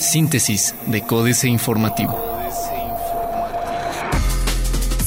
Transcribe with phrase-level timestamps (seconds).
[0.00, 2.18] Síntesis de Códice Informativo.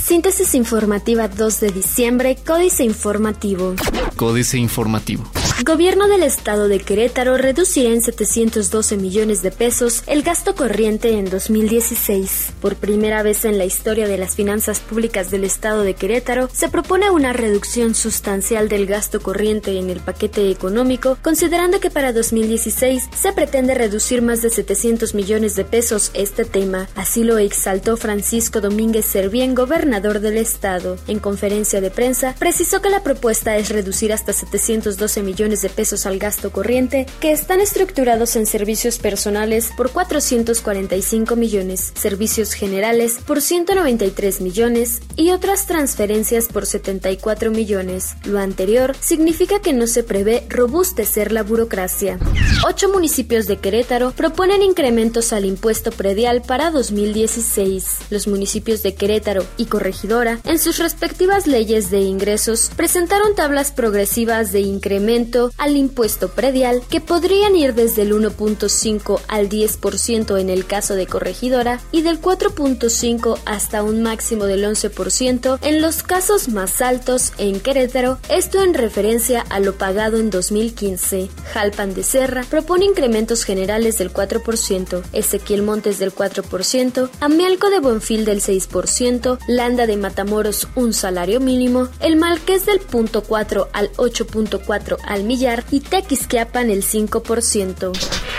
[0.04, 3.76] Síntesis informativa 2 de diciembre, Códice Informativo.
[4.18, 5.24] Códice Informativo.
[5.64, 11.30] Gobierno del Estado de Querétaro reducirá en 712 millones de pesos el gasto corriente en
[11.30, 12.54] 2016.
[12.60, 16.68] Por primera vez en la historia de las finanzas públicas del Estado de Querétaro, se
[16.68, 23.10] propone una reducción sustancial del gasto corriente en el paquete económico, considerando que para 2016
[23.16, 26.88] se pretende reducir más de 700 millones de pesos este tema.
[26.96, 30.98] Así lo exaltó Francisco Domínguez Servién, gobernador del Estado.
[31.08, 36.06] En conferencia de prensa, precisó que la propuesta es reducir hasta 712 millones de pesos
[36.06, 43.42] al gasto corriente, que están estructurados en servicios personales por 445 millones, servicios generales por
[43.42, 48.16] 193 millones y otras transferencias por 74 millones.
[48.24, 52.18] Lo anterior significa que no se prevé robustecer la burocracia.
[52.66, 57.98] Ocho municipios de Querétaro proponen incrementos al impuesto predial para 2016.
[58.10, 64.52] Los municipios de Querétaro y Corregidora, en sus respectivas leyes de ingresos, presentaron tablas progresivas
[64.52, 70.66] de incremento al impuesto predial que podrían ir desde el 1.5 al 10% en el
[70.66, 76.82] caso de corregidora y del 4.5 hasta un máximo del 11% en los casos más
[76.82, 81.30] altos en Querétaro, esto en referencia a lo pagado en 2015.
[81.54, 88.26] Jalpan de Serra propone incrementos generales del 4%, Ezequiel Montes del 4%, Amialco de Buenfil
[88.26, 95.24] del 6%, Landa de Matamoros un salario mínimo, el Malqués del 0.4 al 8.4 al
[95.32, 97.94] Millar y Tequisquiapan el 5%.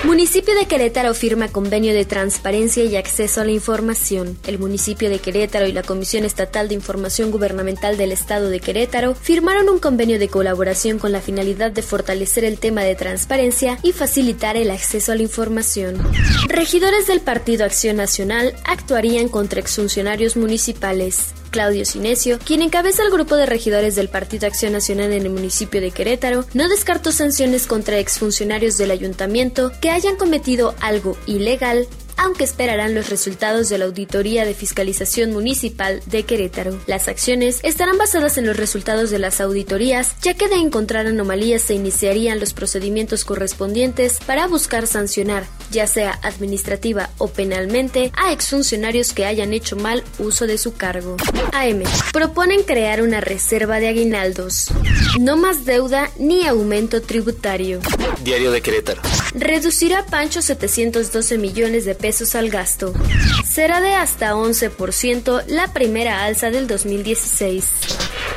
[0.04, 4.36] Municipio de Querétaro firma convenio de transparencia y acceso a la información.
[4.46, 9.14] El municipio de Querétaro y la Comisión Estatal de Información Gubernamental del Estado de Querétaro
[9.14, 13.92] firmaron un convenio de colaboración con la finalidad de fortalecer el tema de transparencia y
[13.92, 15.96] facilitar el acceso a la información.
[16.48, 21.32] Regidores del Partido Acción Nacional actuarían contra exfuncionarios municipales.
[21.52, 25.80] Claudio Sinesio, quien encabeza el grupo de regidores del Partido Acción Nacional en el municipio
[25.80, 32.44] de Querétaro, no descartó sanciones contra exfuncionarios del ayuntamiento que hayan cometido algo ilegal aunque
[32.44, 36.78] esperarán los resultados de la Auditoría de Fiscalización Municipal de Querétaro.
[36.86, 41.62] Las acciones estarán basadas en los resultados de las auditorías, ya que de encontrar anomalías
[41.62, 49.12] se iniciarían los procedimientos correspondientes para buscar sancionar, ya sea administrativa o penalmente, a exfuncionarios
[49.12, 51.16] que hayan hecho mal uso de su cargo.
[51.52, 51.82] AM.
[52.12, 54.68] Proponen crear una reserva de aguinaldos.
[55.18, 57.80] No más deuda ni aumento tributario.
[58.22, 59.02] Diario de Querétaro.
[59.34, 62.92] Reducirá Pancho 712 millones de pesos al gasto.
[63.44, 67.64] Será de hasta 11% la primera alza del 2016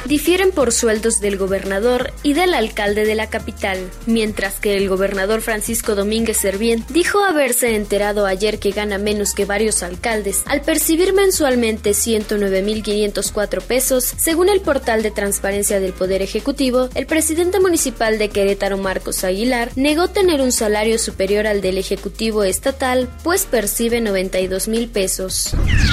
[0.05, 5.41] difieren por sueldos del gobernador y del alcalde de la capital, mientras que el gobernador
[5.41, 11.13] Francisco Domínguez Servién dijo haberse enterado ayer que gana menos que varios alcaldes al percibir
[11.13, 18.29] mensualmente 109.504 pesos, según el portal de transparencia del Poder Ejecutivo, el presidente municipal de
[18.29, 24.67] Querétaro Marcos Aguilar negó tener un salario superior al del Ejecutivo estatal, pues percibe 92
[24.67, 25.51] mil pesos.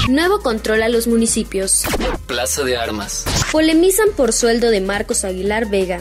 [0.08, 1.84] Nuevo control a los municipios.
[2.26, 3.24] Plaza de Armas.
[4.10, 6.00] Por sueldo de Marcos Aguilar Vega.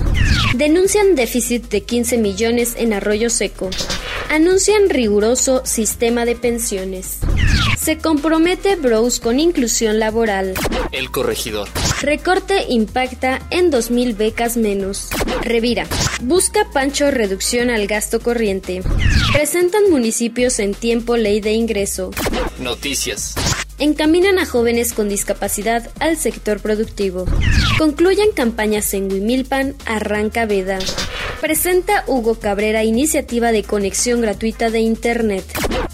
[0.55, 3.69] Denuncian déficit de 15 millones en Arroyo Seco.
[4.29, 7.19] Anuncian riguroso sistema de pensiones.
[7.79, 10.53] Se compromete Bros con inclusión laboral.
[10.91, 11.69] El corregidor.
[12.01, 15.09] Recorte impacta en 2.000 becas menos.
[15.41, 15.87] Revira.
[16.21, 18.81] Busca Pancho reducción al gasto corriente.
[19.31, 22.11] Presentan municipios en tiempo ley de ingreso.
[22.59, 23.35] Noticias
[23.81, 27.25] encaminan a jóvenes con discapacidad al sector productivo.
[27.79, 30.77] Concluyen campañas en Huimilpan, arranca Veda.
[31.41, 35.45] Presenta Hugo Cabrera iniciativa de conexión gratuita de Internet.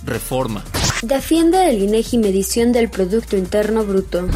[0.03, 0.65] Reforma.
[1.07, 4.27] Defiende el INEGI medición del Producto Interno Bruto.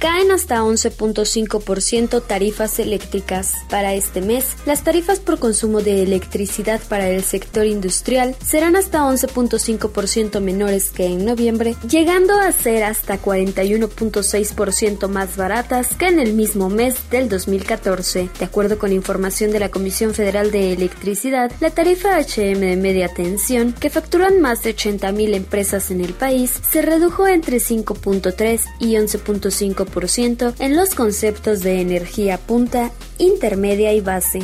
[0.00, 3.54] Caen hasta 11.5% tarifas eléctricas.
[3.70, 9.02] Para este mes, las tarifas por consumo de electricidad para el sector industrial serán hasta
[9.02, 16.32] 11.5% menores que en noviembre, llegando a ser hasta 41.6% más baratas que en el
[16.32, 18.30] mismo mes del 2014.
[18.36, 23.06] De acuerdo con información de la Comisión Federal de Electricidad, la tarifa HM de media
[23.06, 28.94] tensión, que facturan más de 80.000 empresas en el país, se redujo entre 5.3 y
[28.94, 34.40] 11.5% en los conceptos de energía punta, intermedia y base.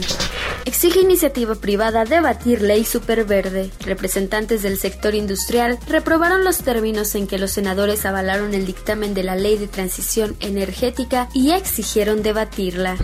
[0.64, 3.70] Exige iniciativa privada debatir ley superverde.
[3.80, 9.24] Representantes del sector industrial reprobaron los términos en que los senadores avalaron el dictamen de
[9.24, 12.96] la ley de transición energética y exigieron debatirla.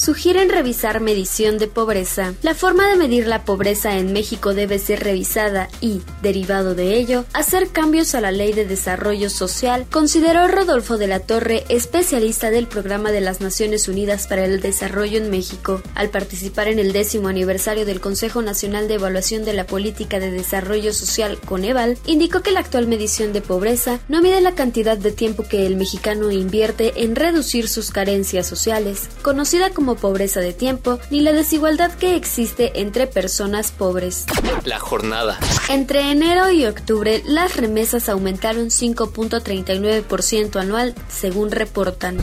[0.00, 2.34] Sugieren revisar medición de pobreza.
[2.42, 7.24] La forma de medir la pobreza en México debe ser revisada y, derivado de ello,
[7.32, 12.68] hacer cambios a la ley de desarrollo social, consideró Rodolfo de la Torre, especialista del
[12.68, 17.28] Programa de las Naciones Unidas para el Desarrollo en México, al participar en el décimo
[17.28, 22.50] aniversario del Consejo Nacional de Evaluación de la Política de Desarrollo Social, Coneval, indicó que
[22.50, 27.04] la actual medición de pobreza no mide la cantidad de tiempo que el mexicano invierte
[27.04, 32.80] en reducir sus carencias sociales, conocida como pobreza de tiempo, ni la desigualdad que existe
[32.80, 34.26] entre personas pobres.
[34.64, 35.38] La jornada.
[35.70, 42.18] Entre enero y octubre, las remesas aumentaron 5.39% anual, según reportan.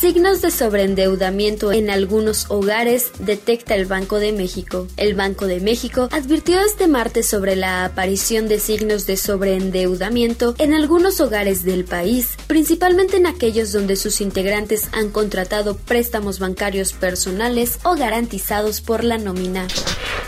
[0.00, 4.86] Signos de sobreendeudamiento en algunos hogares detecta el Banco de México.
[4.96, 10.72] El Banco de México advirtió este martes sobre la aparición de signos de sobreendeudamiento en
[10.74, 17.78] algunos hogares del país, principalmente en aquellos donde sus integrantes han contratado préstamos bancarios personales
[17.84, 19.68] o garantizados por la nómina.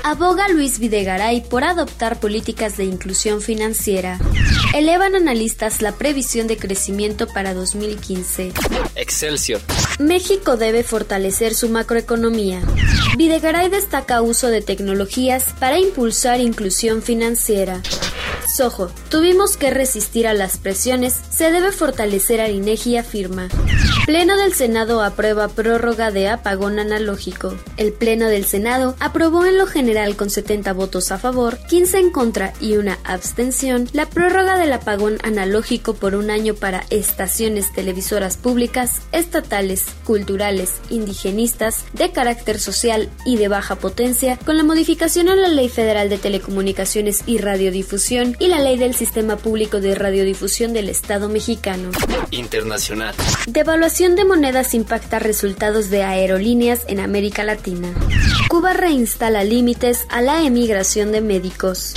[0.04, 4.18] Aboga Luis Videgaray por adoptar políticas de inclusión financiera.
[4.72, 8.52] Elevan analistas la previsión de crecimiento para 2015.
[8.94, 9.60] Excelsior.
[9.98, 12.62] México debe fortalecer su macroeconomía.
[13.18, 17.82] Videgaray destaca uso de tecnologías para impulsar inclusión financiera.
[18.56, 23.48] Sojo, tuvimos que resistir a las presiones, se debe fortalecer a INEGI afirma.
[24.04, 27.56] Pleno del Senado aprueba prórroga de apagón analógico.
[27.76, 32.10] El Pleno del Senado aprobó en lo general con 70 votos a favor, 15 en
[32.10, 38.36] contra y una abstención la prórroga del apagón analógico por un año para estaciones televisoras
[38.36, 45.36] públicas, estatales, culturales, indigenistas, de carácter social y de baja potencia, con la modificación a
[45.36, 50.72] la Ley Federal de Telecomunicaciones y Radiodifusión y la Ley del Sistema Público de Radiodifusión
[50.72, 51.90] del Estado mexicano.
[52.32, 53.14] Internacional.
[53.46, 57.92] Devaluación de monedas impacta resultados de aerolíneas en América Latina.
[58.48, 61.92] Cuba reinstala límites a la emigración de médicos.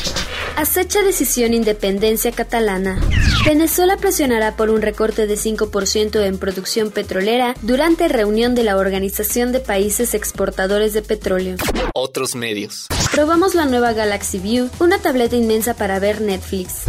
[0.58, 3.00] Acecha decisión independencia catalana.
[3.46, 9.54] Venezuela presionará por un recorte de 5% en producción petrolera durante reunión de la Organización
[9.54, 11.56] de Países Exportadores de Petróleo.
[11.94, 12.88] Otros medios.
[13.14, 16.84] Probamos la nueva Galaxy View, una tableta inmensa para ver Netflix.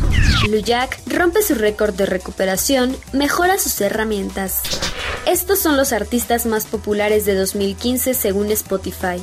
[0.51, 4.63] Luyak rompe su récord de recuperación, mejora sus herramientas.
[5.27, 9.21] Estos son los artistas más populares de 2015 según Spotify.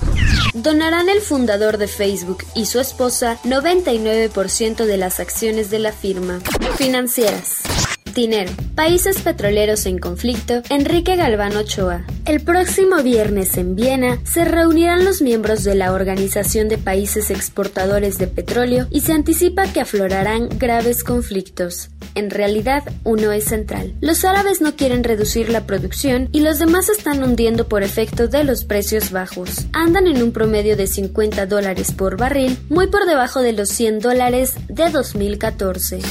[0.54, 6.40] Donarán el fundador de Facebook y su esposa 99% de las acciones de la firma.
[6.78, 7.73] Financieras.
[8.14, 8.52] Dinero.
[8.76, 10.62] Países petroleros en conflicto.
[10.70, 12.06] Enrique Galván Ochoa.
[12.26, 18.20] El próximo viernes en Viena se reunirán los miembros de la Organización de Países Exportadores
[18.20, 21.90] de Petróleo y se anticipa que aflorarán graves conflictos.
[22.16, 23.96] En realidad, uno es central.
[24.00, 28.44] Los árabes no quieren reducir la producción y los demás están hundiendo por efecto de
[28.44, 29.66] los precios bajos.
[29.74, 34.00] Andan en un promedio de 50 dólares por barril, muy por debajo de los 100
[34.00, 36.02] dólares de 2014.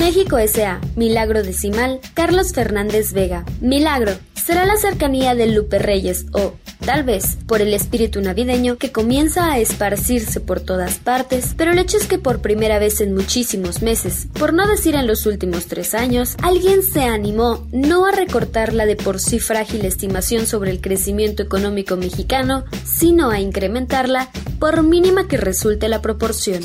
[0.00, 0.80] México S.A.
[0.96, 3.44] Milagro Decimal, Carlos Fernández Vega.
[3.60, 4.12] Milagro.
[4.34, 6.54] Será la cercanía del Lupe Reyes o,
[6.86, 11.78] tal vez, por el espíritu navideño que comienza a esparcirse por todas partes, pero el
[11.78, 15.66] hecho es que por primera vez en muchísimos meses, por no decir en los últimos
[15.66, 20.70] tres años, alguien se animó no a recortar la de por sí frágil estimación sobre
[20.70, 26.62] el crecimiento económico mexicano, sino a incrementarla por mínima que resulte la proporción.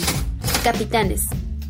[0.64, 1.24] Capitanes.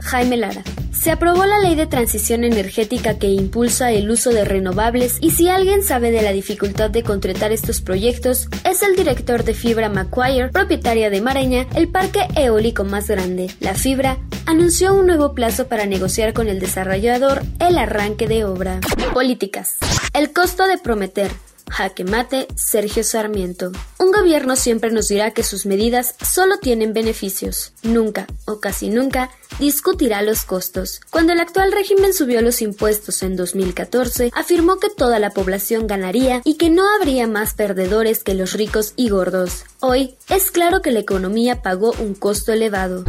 [0.06, 0.64] Jaime Lara.
[0.94, 5.50] Se aprobó la ley de transición energética que impulsa el uso de renovables y si
[5.50, 10.50] alguien sabe de la dificultad de concretar estos proyectos es el director de Fibra Macquarie,
[10.50, 13.52] propietaria de Maraña, el parque eólico más grande.
[13.60, 18.80] La Fibra anunció un nuevo plazo para negociar con el desarrollador el arranque de obra.
[19.14, 19.78] Políticas.
[20.14, 21.30] El costo de prometer.
[21.70, 23.72] Jaque mate, Sergio Sarmiento.
[24.00, 27.74] Un gobierno siempre nos dirá que sus medidas solo tienen beneficios.
[27.84, 31.02] Nunca, o casi nunca, discutirá los costos.
[31.10, 36.42] Cuando el actual régimen subió los impuestos en 2014, afirmó que toda la población ganaría
[36.46, 39.64] y que no habría más perdedores que los ricos y gordos.
[39.80, 43.04] Hoy, es claro que la economía pagó un costo elevado.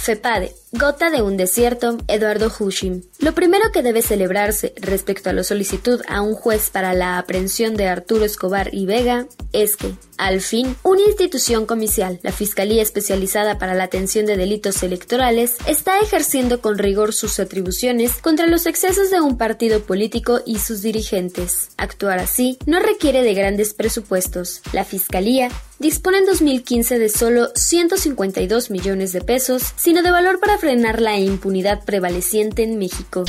[0.00, 3.02] FEPADE, Gota de un desierto, Eduardo Hushim.
[3.18, 7.74] Lo primero que debe celebrarse respecto a la solicitud a un juez para la aprehensión
[7.74, 13.58] de Arturo Escobar y Vega es que, al fin, una institución comicial, la Fiscalía Especializada
[13.58, 19.10] para la Atención de Delitos Electorales, está ejerciendo con rigor sus atribuciones contra los excesos
[19.10, 21.70] de un partido político y sus dirigentes.
[21.76, 24.62] Actuar así no requiere de grandes presupuestos.
[24.72, 25.50] La Fiscalía
[25.80, 31.18] dispone en 2015 de solo 152 millones de pesos, sino de valor para frenar la
[31.18, 33.24] impunidad prevaleciente en México.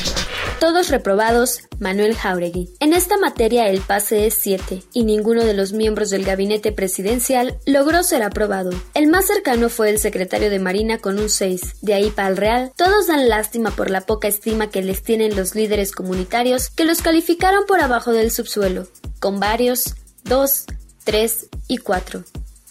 [0.60, 2.68] Todos reprobados, Manuel Jauregui.
[2.78, 7.58] En esta materia el pase es 7 y ninguno de los miembros del gabinete presidencial
[7.64, 8.70] logró ser aprobado.
[8.92, 11.76] El más cercano fue el secretario de Marina con un 6.
[11.80, 15.34] De ahí para el Real, todos dan lástima por la poca estima que les tienen
[15.34, 18.86] los líderes comunitarios que los calificaron por abajo del subsuelo,
[19.20, 19.94] con varios
[20.24, 20.66] 2,
[21.04, 22.22] 3 y 4.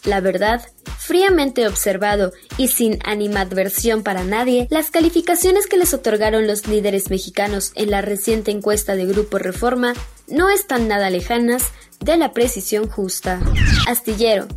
[0.04, 0.62] La verdad,
[0.98, 7.72] fríamente observado y sin animadversión para nadie, las calificaciones que les otorgaron los líderes mexicanos
[7.76, 9.94] en la reciente encuesta de Grupo Reforma
[10.28, 13.42] no están nada lejanas de la precisión justa.
[13.88, 14.48] Astillero.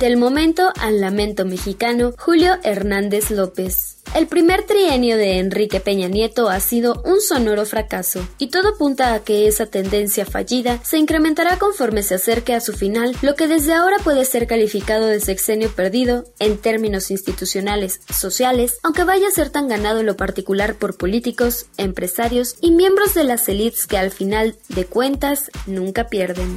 [0.00, 3.98] Del momento al lamento mexicano, Julio Hernández López.
[4.16, 9.14] El primer trienio de Enrique Peña Nieto ha sido un sonoro fracaso, y todo apunta
[9.14, 13.46] a que esa tendencia fallida se incrementará conforme se acerque a su final, lo que
[13.46, 19.32] desde ahora puede ser calificado de sexenio perdido en términos institucionales, sociales, aunque vaya a
[19.32, 24.10] ser tan ganado lo particular por políticos, empresarios y miembros de las élites que al
[24.10, 26.56] final de cuentas nunca pierden.